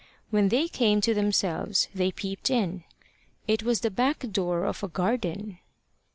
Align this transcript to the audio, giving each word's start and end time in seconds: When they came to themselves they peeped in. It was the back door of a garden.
When 0.31 0.49
they 0.49 0.67
came 0.67 0.99
to 1.01 1.13
themselves 1.13 1.87
they 1.93 2.11
peeped 2.11 2.49
in. 2.49 2.85
It 3.47 3.61
was 3.61 3.81
the 3.81 3.91
back 3.91 4.31
door 4.31 4.65
of 4.65 4.81
a 4.81 4.87
garden. 4.87 5.59